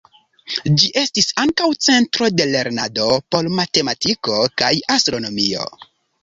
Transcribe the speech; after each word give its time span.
Ĝi 0.83 0.87
estis 1.01 1.27
ankaŭ 1.43 1.67
centro 1.87 2.29
de 2.39 2.47
lernado 2.55 3.05
por 3.35 3.51
matematiko 3.61 4.39
kaj 4.63 4.71
astronomio. 4.97 5.69